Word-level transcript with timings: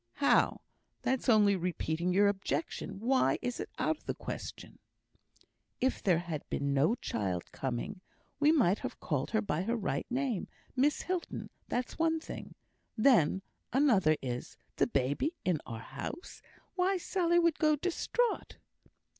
"How? 0.13 0.61
that's 1.03 1.29
only 1.29 1.55
repeating 1.55 2.11
your 2.11 2.27
objection. 2.27 2.99
Why 2.99 3.37
is 3.39 3.59
it 3.59 3.69
out 3.77 3.97
of 3.99 4.05
the 4.07 4.15
question?" 4.15 4.79
"If 5.79 6.01
there 6.01 6.17
had 6.17 6.41
been 6.49 6.73
no 6.73 6.95
child 6.95 7.51
coming, 7.51 8.01
we 8.39 8.51
might 8.51 8.79
have 8.79 8.99
called 8.99 9.29
her 9.29 9.43
by 9.43 9.61
her 9.61 9.75
right 9.75 10.07
name 10.09 10.47
Miss 10.75 11.03
Hilton; 11.03 11.51
that's 11.67 11.99
one 11.99 12.19
thing. 12.19 12.55
Then, 12.97 13.43
another 13.71 14.17
is, 14.23 14.57
the 14.77 14.87
baby 14.87 15.35
in 15.45 15.61
our 15.67 15.81
house. 15.81 16.41
Why, 16.73 16.97
Sally 16.97 17.37
would 17.37 17.59
go 17.59 17.75
distraught!" 17.75 18.57